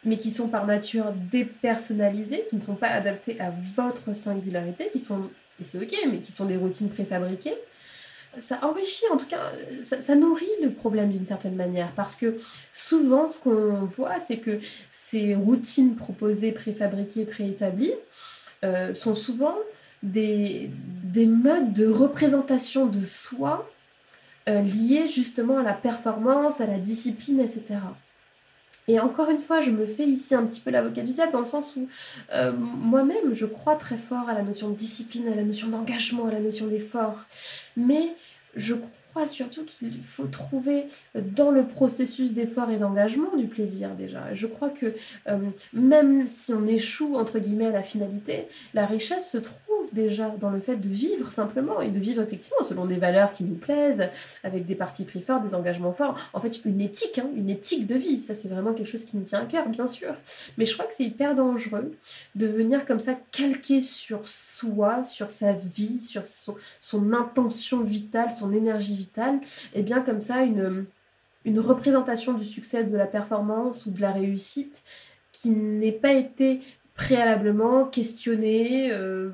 Mais 0.04 0.18
qui 0.18 0.30
sont 0.30 0.48
par 0.48 0.66
nature 0.66 1.12
dépersonnalisés, 1.32 2.44
qui 2.50 2.56
ne 2.56 2.60
sont 2.60 2.74
pas 2.74 2.88
adaptés 2.88 3.40
à 3.40 3.52
votre 3.76 4.14
singularité, 4.14 4.90
qui 4.92 4.98
sont, 4.98 5.30
et 5.60 5.64
c'est 5.64 5.78
ok, 5.78 5.94
mais 6.10 6.18
qui 6.18 6.30
sont 6.30 6.44
des 6.44 6.56
routines 6.56 6.90
préfabriquées 6.90 7.56
ça 8.38 8.58
enrichit, 8.62 9.04
en 9.12 9.16
tout 9.16 9.26
cas, 9.26 9.52
ça, 9.82 10.14
nourrit 10.14 10.46
le 10.62 10.70
problème 10.70 11.10
d'une 11.10 11.26
certaine 11.26 11.56
manière. 11.56 11.90
Parce 11.96 12.16
que 12.16 12.36
souvent, 12.72 13.30
ce 13.30 13.40
qu'on 13.40 13.84
voit, 13.84 14.18
c'est 14.20 14.38
que 14.38 14.60
ces 14.90 15.34
routines 15.34 15.96
proposées, 15.96 16.52
préfabriquées, 16.52 17.24
préétablies, 17.24 17.94
euh, 18.64 18.94
sont 18.94 19.14
souvent 19.14 19.56
des, 20.02 20.70
des, 21.02 21.26
modes 21.26 21.72
de 21.72 21.86
représentation 21.86 22.86
de 22.86 23.04
soi 23.04 23.70
euh, 24.48 24.60
liés 24.62 25.08
justement 25.08 25.58
à 25.58 25.62
la 25.62 25.72
performance, 25.72 26.60
à 26.60 26.66
la 26.66 26.78
discipline, 26.78 27.40
etc. 27.40 27.62
Et 28.88 29.00
encore 29.00 29.30
une 29.30 29.40
fois, 29.40 29.60
je 29.60 29.70
me 29.70 29.86
fais 29.86 30.04
ici 30.04 30.34
un 30.34 30.44
petit 30.44 30.60
peu 30.60 30.70
l'avocat 30.70 31.02
du 31.02 31.12
diable 31.12 31.32
dans 31.32 31.38
le 31.38 31.44
sens 31.44 31.74
où 31.76 31.88
euh, 32.32 32.52
moi-même, 32.52 33.34
je 33.34 33.46
crois 33.46 33.76
très 33.76 33.98
fort 33.98 34.28
à 34.28 34.34
la 34.34 34.42
notion 34.42 34.68
de 34.68 34.76
discipline, 34.76 35.28
à 35.28 35.34
la 35.34 35.42
notion 35.42 35.68
d'engagement, 35.68 36.26
à 36.26 36.32
la 36.32 36.40
notion 36.40 36.66
d'effort. 36.66 37.24
Mais 37.76 38.14
je 38.56 38.74
crois 39.14 39.26
surtout 39.26 39.64
qu'il 39.64 40.02
faut 40.02 40.26
trouver 40.26 40.86
dans 41.14 41.52
le 41.52 41.64
processus 41.64 42.34
d'effort 42.34 42.70
et 42.70 42.78
d'engagement 42.78 43.36
du 43.36 43.46
plaisir 43.46 43.90
déjà. 43.90 44.34
Je 44.34 44.46
crois 44.48 44.70
que 44.70 44.94
euh, 45.28 45.38
même 45.72 46.26
si 46.26 46.52
on 46.52 46.66
échoue 46.66 47.14
entre 47.14 47.38
guillemets 47.38 47.66
à 47.66 47.70
la 47.70 47.82
finalité, 47.82 48.48
la 48.74 48.86
richesse 48.86 49.30
se 49.30 49.38
trouve 49.38 49.63
déjà 49.94 50.28
dans 50.40 50.50
le 50.50 50.60
fait 50.60 50.76
de 50.76 50.88
vivre 50.88 51.30
simplement 51.32 51.80
et 51.80 51.90
de 51.90 51.98
vivre 51.98 52.20
effectivement 52.22 52.62
selon 52.62 52.84
des 52.84 52.96
valeurs 52.96 53.32
qui 53.32 53.44
nous 53.44 53.54
plaisent, 53.54 54.10
avec 54.42 54.66
des 54.66 54.74
partis 54.74 55.04
pris 55.04 55.22
forts, 55.22 55.40
des 55.40 55.54
engagements 55.54 55.92
forts. 55.92 56.18
En 56.32 56.40
fait, 56.40 56.64
une 56.64 56.80
éthique, 56.80 57.18
hein, 57.18 57.30
une 57.36 57.48
éthique 57.48 57.86
de 57.86 57.94
vie. 57.94 58.22
Ça, 58.22 58.34
c'est 58.34 58.48
vraiment 58.48 58.74
quelque 58.74 58.90
chose 58.90 59.04
qui 59.04 59.16
me 59.16 59.24
tient 59.24 59.40
à 59.40 59.46
cœur, 59.46 59.68
bien 59.68 59.86
sûr. 59.86 60.14
Mais 60.58 60.66
je 60.66 60.74
crois 60.74 60.86
que 60.86 60.94
c'est 60.94 61.04
hyper 61.04 61.34
dangereux 61.34 61.94
de 62.34 62.46
venir 62.46 62.84
comme 62.84 63.00
ça 63.00 63.14
calquer 63.32 63.80
sur 63.80 64.28
soi, 64.28 65.04
sur 65.04 65.30
sa 65.30 65.52
vie, 65.52 65.98
sur 65.98 66.24
son, 66.26 67.12
intention 67.12 67.82
vitale, 67.82 68.32
son 68.32 68.52
énergie 68.52 68.96
vitale, 68.96 69.40
et 69.74 69.82
bien 69.82 70.00
comme 70.00 70.20
ça 70.20 70.42
une 70.42 70.86
représentation 71.60 72.32
du 72.32 72.44
succès, 72.44 72.84
de 72.84 72.96
la 72.96 73.06
performance 73.06 73.86
ou 73.86 73.90
de 73.90 74.00
la 74.00 74.10
réussite 74.10 74.82
qui 75.44 75.50
n'ait 75.50 75.92
pas 75.92 76.12
été 76.12 76.60
préalablement 76.94 77.84
questionné, 77.86 78.90
euh, 78.92 79.30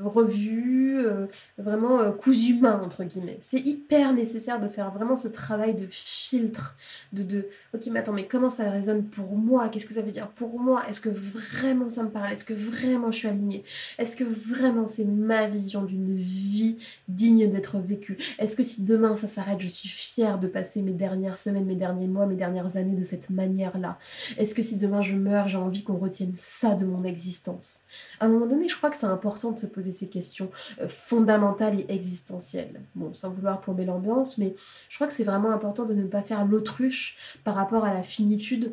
revu, 1.01 1.07
euh, 1.07 1.27
vraiment 1.59 2.01
euh, 2.01 2.13
cousu 2.13 2.61
entre 2.65 3.05
guillemets. 3.05 3.39
C'est 3.41 3.61
hyper 3.61 4.13
nécessaire 4.13 4.61
de 4.61 4.69
faire 4.69 4.91
vraiment 4.93 5.17
ce 5.17 5.29
travail 5.29 5.75
de 5.75 5.87
filtre, 5.91 6.77
de, 7.13 7.23
de 7.23 7.49
ok 7.75 7.87
mais 7.91 8.01
attends 8.01 8.13
mais 8.13 8.27
comment 8.27 8.51
ça 8.51 8.71
résonne 8.71 9.05
pour 9.05 9.37
moi? 9.37 9.69
Qu'est-ce 9.69 9.87
que 9.87 9.95
ça 9.95 10.03
veut 10.03 10.13
dire 10.13 10.29
pour 10.29 10.59
moi? 10.59 10.83
Est-ce 10.89 11.01
que 11.01 11.09
vraiment 11.09 11.89
ça 11.91 12.03
me 12.03 12.11
parle? 12.11 12.33
Est-ce 12.33 12.45
que 12.45 12.55
vraiment 12.55 13.11
je 13.11 13.19
suis 13.19 13.29
alignée? 13.29 13.65
Est-ce 13.99 14.17
que 14.17 14.25
vraiment 14.25 14.87
c'est 14.87 15.05
ma 15.05 15.49
vision 15.49 15.83
d'une 15.85 16.17
vie 16.17 16.77
digne 17.09 17.51
d'être 17.51 17.79
vécue? 17.79 18.19
Est-ce 18.39 18.57
que 18.57 18.63
si 18.63 18.85
demain 18.85 19.17
ça 19.17 19.27
s'arrête, 19.27 19.61
je 19.61 19.69
suis 19.69 19.89
fière 19.89 20.39
de 20.39 20.47
passer 20.47 20.83
mes 20.83 20.93
dernières 20.93 21.39
semaines, 21.39 21.65
mes 21.65 21.77
derniers 21.77 22.09
mois, 22.09 22.27
mes 22.27 22.37
dernières 22.37 22.77
années 22.77 22.97
de 22.97 23.05
cette 23.05 23.31
manière-là? 23.31 23.99
Est-ce 24.37 24.55
que 24.55 24.63
si 24.63 24.77
demain 24.77 25.03
je 25.03 25.15
meurs, 25.15 25.49
j'ai 25.49 25.59
envie 25.59 25.83
qu'on 25.83 25.97
retienne 25.97 26.33
ça 26.35 26.75
de 26.75 26.85
mon 26.85 27.05
existence? 27.05 27.81
À 28.19 28.27
un 28.27 28.29
moment 28.29 28.47
donné, 28.47 28.69
je 28.69 28.77
crois 28.77 28.91
que 28.91 28.97
c'est 28.97 29.07
important 29.07 29.53
de 29.53 29.59
se 29.59 29.67
poser 29.67 29.91
ces 29.91 30.09
questions 30.09 30.51
euh, 30.81 30.89
fondamentales 30.91 31.81
et 31.81 31.87
existentielles. 31.89 32.81
Bon, 32.95 33.15
sans 33.15 33.31
vouloir 33.31 33.61
plomber 33.61 33.85
l'ambiance, 33.85 34.39
mais 34.39 34.55
je 34.89 34.97
crois 34.97 35.07
que 35.07 35.13
c'est 35.13 35.25
vraiment 35.25 35.51
important 35.51 35.85
de 35.85 35.95
ne 35.95 36.07
pas 36.07 36.23
faire 36.23 36.45
l'autruche 36.45 37.39
par 37.45 37.55
rapport 37.55 37.85
à 37.85 37.95
la 37.95 38.03
finitude 38.03 38.73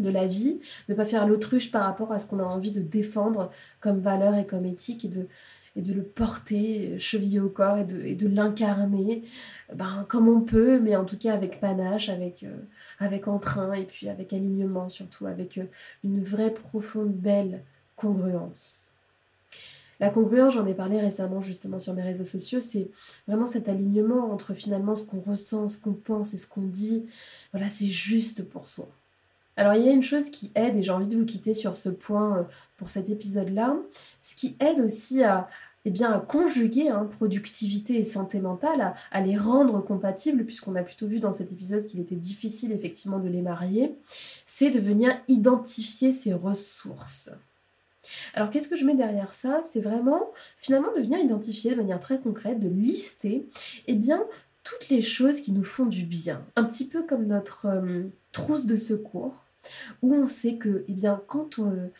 de 0.00 0.10
la 0.10 0.26
vie, 0.26 0.60
de 0.88 0.92
ne 0.92 0.94
pas 0.94 1.04
faire 1.04 1.26
l'autruche 1.26 1.70
par 1.70 1.82
rapport 1.82 2.12
à 2.12 2.18
ce 2.18 2.26
qu'on 2.26 2.38
a 2.38 2.44
envie 2.44 2.72
de 2.72 2.80
défendre 2.80 3.50
comme 3.80 4.00
valeur 4.00 4.34
et 4.36 4.46
comme 4.46 4.64
éthique 4.64 5.04
et 5.04 5.08
de, 5.08 5.26
et 5.76 5.82
de 5.82 5.92
le 5.92 6.02
porter 6.02 6.92
euh, 6.92 6.98
chevillé 6.98 7.40
au 7.40 7.48
corps 7.48 7.78
et 7.78 7.84
de, 7.84 8.14
de 8.14 8.28
l'incarner 8.28 9.24
ben, 9.74 10.06
comme 10.08 10.28
on 10.28 10.40
peut, 10.40 10.78
mais 10.80 10.96
en 10.96 11.04
tout 11.04 11.18
cas 11.18 11.34
avec 11.34 11.60
panache, 11.60 12.08
avec, 12.08 12.42
euh, 12.42 12.56
avec 12.98 13.28
entrain 13.28 13.72
et 13.72 13.84
puis 13.84 14.08
avec 14.08 14.32
alignement 14.32 14.88
surtout, 14.88 15.26
avec 15.26 15.60
une 16.04 16.22
vraie 16.22 16.52
profonde 16.52 17.12
belle 17.12 17.62
congruence. 17.96 18.92
La 20.00 20.10
congruence, 20.10 20.54
j'en 20.54 20.66
ai 20.66 20.74
parlé 20.74 21.00
récemment 21.00 21.40
justement 21.42 21.78
sur 21.78 21.92
mes 21.94 22.02
réseaux 22.02 22.24
sociaux, 22.24 22.60
c'est 22.60 22.88
vraiment 23.26 23.46
cet 23.46 23.68
alignement 23.68 24.30
entre 24.30 24.54
finalement 24.54 24.94
ce 24.94 25.04
qu'on 25.04 25.20
ressent, 25.20 25.68
ce 25.68 25.78
qu'on 25.78 25.92
pense 25.92 26.34
et 26.34 26.38
ce 26.38 26.48
qu'on 26.48 26.62
dit. 26.62 27.06
Voilà, 27.52 27.68
c'est 27.68 27.86
juste 27.86 28.44
pour 28.44 28.68
soi. 28.68 28.88
Alors 29.56 29.74
il 29.74 29.84
y 29.84 29.88
a 29.88 29.92
une 29.92 30.04
chose 30.04 30.30
qui 30.30 30.52
aide, 30.54 30.76
et 30.76 30.84
j'ai 30.84 30.92
envie 30.92 31.08
de 31.08 31.16
vous 31.16 31.26
quitter 31.26 31.52
sur 31.52 31.76
ce 31.76 31.88
point 31.88 32.38
euh, 32.38 32.42
pour 32.76 32.88
cet 32.88 33.10
épisode-là, 33.10 33.76
ce 34.22 34.36
qui 34.36 34.56
aide 34.60 34.80
aussi 34.80 35.24
à, 35.24 35.48
eh 35.84 35.90
bien, 35.90 36.20
conjuguer 36.20 36.90
hein, 36.90 37.08
productivité 37.10 37.98
et 37.98 38.04
santé 38.04 38.38
mentale, 38.38 38.80
à, 38.80 38.94
à 39.10 39.20
les 39.20 39.36
rendre 39.36 39.82
compatibles, 39.84 40.44
puisqu'on 40.44 40.76
a 40.76 40.82
plutôt 40.84 41.08
vu 41.08 41.18
dans 41.18 41.32
cet 41.32 41.50
épisode 41.50 41.84
qu'il 41.86 41.98
était 41.98 42.14
difficile 42.14 42.70
effectivement 42.70 43.18
de 43.18 43.28
les 43.28 43.42
marier, 43.42 43.96
c'est 44.46 44.70
de 44.70 44.78
venir 44.78 45.10
identifier 45.26 46.12
ses 46.12 46.34
ressources. 46.34 47.30
Alors 48.34 48.50
qu'est-ce 48.50 48.68
que 48.68 48.76
je 48.76 48.84
mets 48.84 48.94
derrière 48.94 49.34
ça? 49.34 49.60
C'est 49.62 49.80
vraiment 49.80 50.30
finalement 50.56 50.92
de 50.94 51.00
venir 51.00 51.18
identifier 51.18 51.72
de 51.72 51.76
manière 51.76 52.00
très 52.00 52.18
concrète, 52.18 52.60
de 52.60 52.68
lister, 52.68 53.48
eh 53.86 53.94
bien 53.94 54.22
toutes 54.64 54.88
les 54.90 55.00
choses 55.00 55.40
qui 55.40 55.52
nous 55.52 55.64
font 55.64 55.86
du 55.86 56.04
bien. 56.04 56.44
Un 56.56 56.64
petit 56.64 56.86
peu 56.86 57.02
comme 57.02 57.26
notre 57.26 57.66
euh, 57.66 58.02
trousse 58.32 58.66
de 58.66 58.76
secours, 58.76 59.34
où 60.02 60.14
on 60.14 60.26
sait 60.26 60.56
que, 60.56 60.84
eh 60.88 60.92
bien, 60.92 61.22
quand 61.26 61.58
on, 61.58 61.90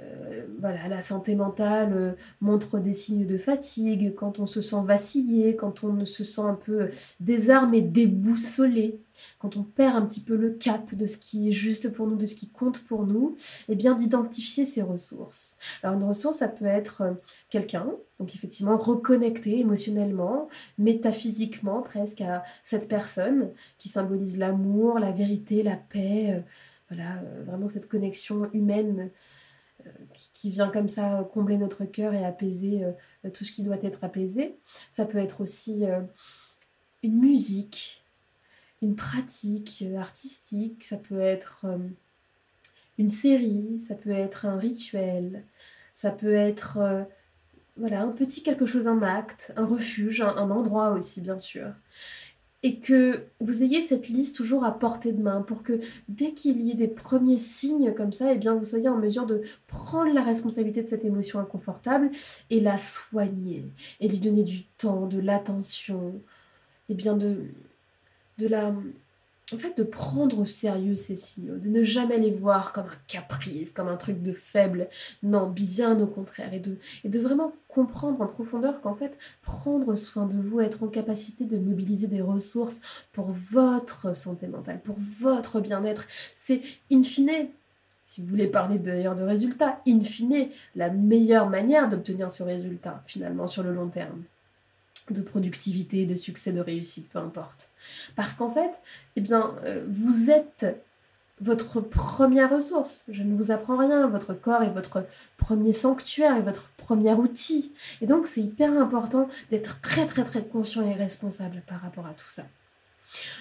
euh, 0.00 0.46
voilà, 0.58 0.88
la 0.88 1.00
santé 1.00 1.34
mentale 1.34 1.92
euh, 1.92 2.12
montre 2.40 2.78
des 2.78 2.92
signes 2.92 3.26
de 3.26 3.38
fatigue, 3.38 4.14
quand 4.14 4.38
on 4.38 4.46
se 4.46 4.60
sent 4.60 4.82
vaciller, 4.84 5.54
quand 5.54 5.84
on 5.84 6.04
se 6.06 6.24
sent 6.24 6.40
un 6.40 6.54
peu 6.54 6.90
désarmé, 7.20 7.80
déboussolé, 7.80 8.98
quand 9.38 9.56
on 9.56 9.62
perd 9.62 9.96
un 9.96 10.06
petit 10.06 10.20
peu 10.20 10.36
le 10.36 10.50
cap 10.50 10.94
de 10.94 11.06
ce 11.06 11.18
qui 11.18 11.48
est 11.48 11.52
juste 11.52 11.92
pour 11.92 12.06
nous, 12.06 12.16
de 12.16 12.26
ce 12.26 12.34
qui 12.34 12.50
compte 12.50 12.84
pour 12.84 13.06
nous, 13.06 13.36
eh 13.68 13.74
bien 13.74 13.94
d'identifier 13.94 14.66
ses 14.66 14.82
ressources. 14.82 15.58
Alors 15.82 15.96
une 15.96 16.04
ressource, 16.04 16.38
ça 16.38 16.48
peut 16.48 16.66
être 16.66 17.02
euh, 17.02 17.12
quelqu'un, 17.50 17.86
donc 18.18 18.34
effectivement 18.34 18.76
reconnecté 18.76 19.60
émotionnellement, 19.60 20.48
métaphysiquement 20.78 21.82
presque 21.82 22.20
à 22.20 22.44
cette 22.62 22.88
personne 22.88 23.50
qui 23.78 23.88
symbolise 23.88 24.38
l'amour, 24.38 24.98
la 24.98 25.12
vérité, 25.12 25.62
la 25.62 25.76
paix, 25.76 26.42
voilà, 26.88 27.22
vraiment 27.46 27.66
cette 27.66 27.88
connexion 27.88 28.48
humaine 28.52 29.10
qui 30.32 30.50
vient 30.50 30.68
comme 30.68 30.88
ça 30.88 31.28
combler 31.32 31.56
notre 31.56 31.84
cœur 31.84 32.14
et 32.14 32.24
apaiser 32.24 32.84
euh, 32.84 33.30
tout 33.30 33.44
ce 33.44 33.52
qui 33.52 33.62
doit 33.62 33.82
être 33.82 34.02
apaisé. 34.02 34.56
Ça 34.90 35.04
peut 35.04 35.18
être 35.18 35.40
aussi 35.40 35.84
euh, 35.86 36.00
une 37.02 37.18
musique, 37.18 38.03
une 38.84 38.96
pratique 38.96 39.84
euh, 39.86 39.98
artistique, 39.98 40.84
ça 40.84 40.96
peut 40.96 41.20
être 41.20 41.66
une 42.98 43.08
série, 43.08 43.78
ça 43.78 43.94
peut 43.94 44.10
être 44.10 44.46
un 44.46 44.56
rituel, 44.56 45.44
ça 45.92 46.10
peut 46.10 46.34
être 46.34 47.06
voilà, 47.76 48.02
un 48.02 48.08
petit 48.08 48.42
quelque 48.42 48.66
chose, 48.66 48.86
un 48.86 49.02
acte, 49.02 49.52
un 49.56 49.66
refuge, 49.66 50.20
un 50.20 50.50
endroit 50.50 50.90
aussi 50.90 51.20
bien 51.20 51.38
sûr. 51.38 51.66
Et 52.62 52.78
que 52.78 53.24
vous 53.40 53.62
ayez 53.62 53.82
cette 53.82 54.08
liste 54.08 54.36
toujours 54.36 54.64
à 54.64 54.78
portée 54.78 55.12
de 55.12 55.22
main 55.22 55.42
pour 55.42 55.62
que 55.62 55.80
dès 56.08 56.32
qu'il 56.32 56.62
y 56.62 56.70
ait 56.70 56.74
des 56.74 56.88
premiers 56.88 57.36
signes 57.36 57.92
comme 57.92 58.12
ça, 58.12 58.32
eh 58.32 58.38
bien 58.38 58.54
vous 58.54 58.64
soyez 58.64 58.88
en 58.88 58.96
mesure 58.96 59.26
de 59.26 59.42
prendre 59.66 60.14
la 60.14 60.22
responsabilité 60.22 60.82
de 60.82 60.88
cette 60.88 61.04
émotion 61.04 61.40
inconfortable 61.40 62.10
et 62.48 62.60
la 62.60 62.78
soigner 62.78 63.66
et 64.00 64.08
lui 64.08 64.18
donner 64.18 64.44
du 64.44 64.64
temps, 64.78 65.06
de 65.06 65.20
l'attention, 65.20 66.14
et 66.88 66.92
eh 66.92 66.94
bien 66.94 67.16
de 67.16 67.36
de 68.38 68.48
la 68.48 68.72
en 69.52 69.58
fait, 69.58 69.76
de 69.76 69.82
prendre 69.82 70.38
au 70.38 70.44
sérieux 70.46 70.96
ces 70.96 71.16
signaux, 71.16 71.58
de 71.58 71.68
ne 71.68 71.84
jamais 71.84 72.18
les 72.18 72.30
voir 72.30 72.72
comme 72.72 72.86
un 72.86 72.98
caprice, 73.06 73.70
comme 73.70 73.88
un 73.88 73.96
truc 73.96 74.22
de 74.22 74.32
faible. 74.32 74.88
Non, 75.22 75.48
bien 75.48 76.00
au 76.00 76.06
contraire. 76.06 76.54
Et 76.54 76.60
de, 76.60 76.78
et 77.04 77.10
de 77.10 77.20
vraiment 77.20 77.52
comprendre 77.68 78.22
en 78.22 78.26
profondeur 78.26 78.80
qu'en 78.80 78.94
fait, 78.94 79.18
prendre 79.42 79.94
soin 79.96 80.24
de 80.26 80.40
vous, 80.40 80.60
être 80.60 80.82
en 80.82 80.88
capacité 80.88 81.44
de 81.44 81.58
mobiliser 81.58 82.06
des 82.06 82.22
ressources 82.22 82.80
pour 83.12 83.26
votre 83.32 84.16
santé 84.16 84.46
mentale, 84.46 84.80
pour 84.82 84.96
votre 84.98 85.60
bien-être, 85.60 86.06
c'est 86.34 86.62
in 86.90 87.02
fine 87.02 87.48
si 88.06 88.20
vous 88.20 88.28
voulez 88.28 88.48
parler 88.48 88.78
d'ailleurs 88.78 89.14
de 89.14 89.22
résultats, 89.22 89.80
in 89.88 90.04
fine, 90.04 90.48
la 90.76 90.90
meilleure 90.90 91.48
manière 91.48 91.88
d'obtenir 91.88 92.30
ce 92.30 92.42
résultat, 92.42 93.02
finalement, 93.06 93.46
sur 93.46 93.62
le 93.62 93.72
long 93.72 93.88
terme 93.88 94.22
de 95.10 95.20
productivité, 95.20 96.06
de 96.06 96.14
succès, 96.14 96.52
de 96.52 96.60
réussite, 96.60 97.08
peu 97.10 97.18
importe. 97.18 97.70
Parce 98.16 98.34
qu'en 98.34 98.50
fait, 98.50 98.80
eh 99.16 99.20
bien, 99.20 99.54
euh, 99.64 99.84
vous 99.88 100.30
êtes 100.30 100.66
votre 101.40 101.80
première 101.80 102.50
ressource. 102.50 103.04
Je 103.08 103.22
ne 103.22 103.34
vous 103.34 103.50
apprends 103.50 103.76
rien. 103.76 104.06
Votre 104.08 104.34
corps 104.34 104.62
est 104.62 104.70
votre 104.70 105.04
premier 105.36 105.72
sanctuaire 105.72 106.36
et 106.36 106.42
votre 106.42 106.70
premier 106.76 107.12
outil. 107.12 107.72
Et 108.00 108.06
donc, 108.06 108.26
c'est 108.26 108.40
hyper 108.40 108.72
important 108.72 109.28
d'être 109.50 109.80
très, 109.80 110.06
très, 110.06 110.24
très 110.24 110.42
conscient 110.44 110.88
et 110.88 110.94
responsable 110.94 111.62
par 111.66 111.80
rapport 111.80 112.06
à 112.06 112.14
tout 112.14 112.30
ça. 112.30 112.44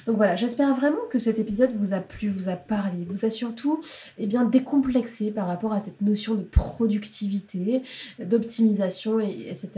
Donc 0.06 0.18
voilà, 0.18 0.36
j'espère 0.36 0.76
vraiment 0.76 1.02
que 1.10 1.20
cet 1.20 1.40
épisode 1.40 1.72
vous 1.78 1.94
a 1.94 2.00
plu, 2.00 2.30
vous 2.30 2.50
a 2.50 2.56
parlé, 2.56 3.06
vous 3.08 3.26
a 3.26 3.30
surtout 3.30 3.82
eh 4.18 4.28
décomplexé 4.28 5.32
par 5.32 5.48
rapport 5.48 5.74
à 5.74 5.80
cette 5.80 6.02
notion 6.02 6.36
de 6.36 6.44
productivité, 6.44 7.82
d'optimisation, 8.20 9.20
et, 9.20 9.48
etc. 9.50 9.70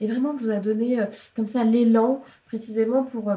Et, 0.00 0.06
vraiment 0.06 0.34
vous 0.34 0.50
a 0.50 0.56
donné 0.56 1.00
euh, 1.00 1.06
comme 1.34 1.46
ça 1.46 1.64
l'élan 1.64 2.22
précisément 2.46 3.02
pour... 3.04 3.30
Euh, 3.30 3.36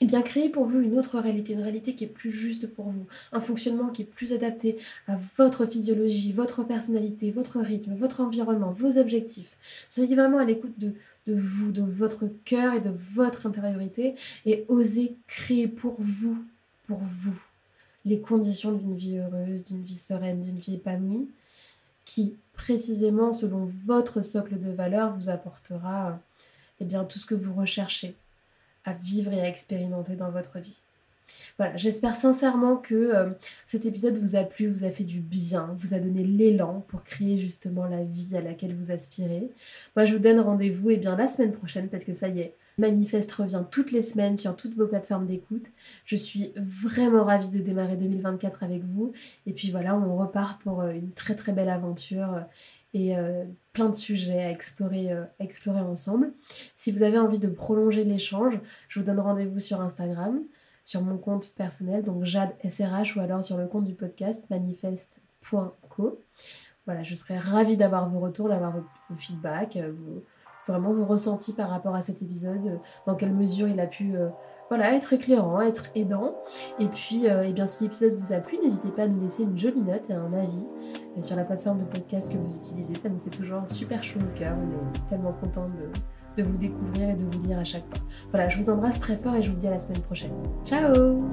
eh 0.00 0.06
bien 0.06 0.20
créer 0.22 0.50
pour 0.50 0.66
vous 0.66 0.80
une 0.80 0.98
autre 0.98 1.18
réalité, 1.18 1.54
une 1.54 1.62
réalité 1.62 1.94
qui 1.94 2.04
est 2.04 2.08
plus 2.08 2.30
juste 2.30 2.74
pour 2.74 2.90
vous, 2.90 3.06
un 3.32 3.40
fonctionnement 3.40 3.88
qui 3.88 4.02
est 4.02 4.06
plus 4.06 4.32
adapté 4.32 4.76
à 5.08 5.16
votre 5.38 5.64
physiologie, 5.64 6.32
votre 6.32 6.64
personnalité, 6.64 7.30
votre 7.30 7.60
rythme, 7.60 7.94
votre 7.94 8.20
environnement, 8.20 8.72
vos 8.72 8.98
objectifs. 8.98 9.56
Soyez 9.88 10.14
vraiment 10.14 10.38
à 10.38 10.44
l'écoute 10.44 10.78
de 10.78 10.92
de 11.26 11.34
vous, 11.34 11.72
de 11.72 11.82
votre 11.82 12.26
cœur 12.44 12.74
et 12.74 12.80
de 12.80 12.90
votre 12.90 13.46
intériorité 13.46 14.14
et 14.44 14.64
osez 14.68 15.16
créer 15.26 15.68
pour 15.68 15.96
vous, 15.98 16.44
pour 16.86 16.98
vous, 16.98 17.38
les 18.04 18.20
conditions 18.20 18.72
d'une 18.72 18.96
vie 18.96 19.18
heureuse, 19.18 19.64
d'une 19.64 19.82
vie 19.82 19.98
sereine, 19.98 20.42
d'une 20.42 20.58
vie 20.58 20.74
épanouie, 20.74 21.28
qui 22.04 22.36
précisément 22.52 23.32
selon 23.32 23.68
votre 23.84 24.22
socle 24.22 24.58
de 24.58 24.70
valeurs 24.70 25.14
vous 25.14 25.28
apportera 25.28 26.18
eh 26.80 26.84
bien, 26.84 27.04
tout 27.04 27.18
ce 27.18 27.26
que 27.26 27.34
vous 27.34 27.54
recherchez 27.54 28.14
à 28.84 28.92
vivre 28.92 29.32
et 29.32 29.40
à 29.40 29.48
expérimenter 29.48 30.14
dans 30.14 30.30
votre 30.30 30.58
vie. 30.58 30.80
Voilà, 31.58 31.76
j'espère 31.76 32.14
sincèrement 32.14 32.76
que 32.76 32.94
euh, 32.94 33.30
cet 33.66 33.86
épisode 33.86 34.18
vous 34.18 34.36
a 34.36 34.44
plu, 34.44 34.68
vous 34.68 34.84
a 34.84 34.90
fait 34.90 35.04
du 35.04 35.20
bien, 35.20 35.74
vous 35.78 35.94
a 35.94 35.98
donné 35.98 36.24
l'élan 36.24 36.84
pour 36.88 37.02
créer 37.02 37.36
justement 37.36 37.86
la 37.86 38.04
vie 38.04 38.36
à 38.36 38.40
laquelle 38.40 38.74
vous 38.74 38.90
aspirez. 38.90 39.50
Moi, 39.96 40.04
je 40.04 40.14
vous 40.14 40.18
donne 40.18 40.40
rendez-vous 40.40 40.90
et 40.90 40.94
eh 40.94 40.96
bien 40.98 41.16
la 41.16 41.28
semaine 41.28 41.52
prochaine 41.52 41.88
parce 41.88 42.04
que 42.04 42.12
ça 42.12 42.28
y 42.28 42.40
est, 42.40 42.54
Manifeste 42.78 43.32
revient 43.32 43.64
toutes 43.70 43.90
les 43.90 44.02
semaines 44.02 44.36
sur 44.36 44.54
toutes 44.54 44.74
vos 44.74 44.86
plateformes 44.86 45.26
d'écoute. 45.26 45.68
Je 46.04 46.14
suis 46.14 46.52
vraiment 46.56 47.24
ravie 47.24 47.50
de 47.50 47.60
démarrer 47.60 47.96
2024 47.96 48.62
avec 48.62 48.84
vous. 48.84 49.12
Et 49.46 49.52
puis 49.52 49.70
voilà, 49.70 49.96
on 49.96 50.14
repart 50.16 50.60
pour 50.60 50.82
euh, 50.82 50.90
une 50.90 51.12
très 51.12 51.34
très 51.34 51.52
belle 51.52 51.70
aventure 51.70 52.34
euh, 52.34 52.40
et 52.92 53.14
plein 53.74 53.90
de 53.90 53.94
sujets 53.94 54.42
à 54.42 54.50
explorer, 54.50 55.12
à 55.12 55.28
explorer 55.38 55.80
ensemble. 55.80 56.32
Si 56.76 56.90
vous 56.90 57.02
avez 57.02 57.18
envie 57.18 57.38
de 57.38 57.48
prolonger 57.48 58.04
l'échange, 58.04 58.58
je 58.88 58.98
vous 58.98 59.04
donne 59.04 59.20
rendez-vous 59.20 59.58
sur 59.58 59.82
Instagram 59.82 60.40
sur 60.86 61.02
mon 61.02 61.18
compte 61.18 61.52
personnel, 61.56 62.04
donc 62.04 62.22
Jade 62.22 62.54
SRH, 62.62 63.16
ou 63.16 63.20
alors 63.20 63.42
sur 63.42 63.56
le 63.56 63.66
compte 63.66 63.82
du 63.82 63.94
podcast 63.94 64.48
Manifeste 64.50 65.20
Voilà, 66.86 67.02
je 67.02 67.16
serais 67.16 67.38
ravie 67.38 67.76
d'avoir 67.76 68.08
vos 68.08 68.20
retours, 68.20 68.48
d'avoir 68.48 68.72
vos, 68.72 69.16
feedbacks, 69.16 69.76
vraiment 70.68 70.92
vos 70.92 71.04
ressentis 71.04 71.54
par 71.54 71.70
rapport 71.70 71.96
à 71.96 72.02
cet 72.02 72.22
épisode, 72.22 72.78
dans 73.04 73.16
quelle 73.16 73.34
mesure 73.34 73.66
il 73.66 73.80
a 73.80 73.88
pu 73.88 74.14
voilà, 74.68 74.94
être 74.94 75.12
éclairant, 75.12 75.60
être 75.60 75.86
aidant. 75.96 76.36
Et 76.78 76.86
puis, 76.86 77.28
euh, 77.28 77.44
eh 77.44 77.52
bien, 77.52 77.66
si 77.66 77.82
l'épisode 77.84 78.14
vous 78.14 78.32
a 78.32 78.38
plu, 78.38 78.58
n'hésitez 78.62 78.90
pas 78.90 79.02
à 79.02 79.08
nous 79.08 79.20
laisser 79.20 79.42
une 79.42 79.58
jolie 79.58 79.82
note 79.82 80.08
et 80.08 80.12
un 80.12 80.32
avis 80.32 80.66
euh, 81.16 81.22
sur 81.22 81.34
la 81.34 81.44
plateforme 81.44 81.78
de 81.78 81.84
podcast 81.84 82.32
que 82.32 82.38
vous 82.38 82.56
utilisez. 82.56 82.94
Ça 82.94 83.08
nous 83.08 83.20
fait 83.20 83.30
toujours 83.30 83.66
super 83.66 84.02
chaud 84.02 84.20
au 84.20 84.38
cœur. 84.38 84.56
On 84.56 84.70
est 84.70 85.08
tellement 85.08 85.32
content 85.32 85.68
de, 85.68 85.90
de 86.36 86.42
vous 86.42 86.56
découvrir 86.56 87.10
et 87.10 87.14
de 87.14 87.24
vous 87.24 87.46
lire 87.46 87.58
à 87.58 87.64
chaque 87.64 87.86
fois. 87.88 88.04
Voilà, 88.30 88.48
je 88.48 88.56
vous 88.58 88.70
embrasse 88.70 89.00
très 89.00 89.16
fort 89.16 89.34
et 89.34 89.42
je 89.42 89.50
vous 89.50 89.56
dis 89.56 89.66
à 89.68 89.70
la 89.70 89.78
semaine 89.78 90.02
prochaine. 90.02 90.32
Ciao 90.64 91.28